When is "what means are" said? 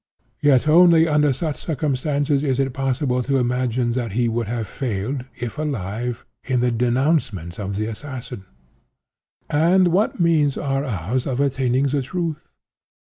9.89-10.83